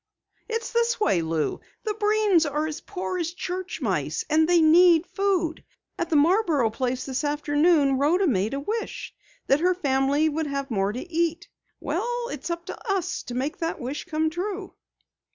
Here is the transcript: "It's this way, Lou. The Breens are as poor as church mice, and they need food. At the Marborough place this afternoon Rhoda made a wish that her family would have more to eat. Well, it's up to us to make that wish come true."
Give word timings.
"It's 0.49 0.71
this 0.71 0.99
way, 0.99 1.21
Lou. 1.21 1.59
The 1.83 1.93
Breens 1.93 2.51
are 2.51 2.65
as 2.65 2.81
poor 2.81 3.19
as 3.19 3.33
church 3.33 3.81
mice, 3.81 4.25
and 4.31 4.49
they 4.49 4.59
need 4.59 5.05
food. 5.05 5.63
At 5.99 6.09
the 6.09 6.15
Marborough 6.15 6.71
place 6.71 7.05
this 7.05 7.23
afternoon 7.23 7.99
Rhoda 7.99 8.25
made 8.25 8.55
a 8.55 8.59
wish 8.59 9.13
that 9.45 9.59
her 9.59 9.75
family 9.75 10.27
would 10.27 10.47
have 10.47 10.71
more 10.71 10.91
to 10.91 11.07
eat. 11.07 11.49
Well, 11.79 12.29
it's 12.31 12.49
up 12.49 12.65
to 12.65 12.91
us 12.91 13.21
to 13.25 13.35
make 13.35 13.57
that 13.59 13.79
wish 13.79 14.05
come 14.05 14.31
true." 14.31 14.73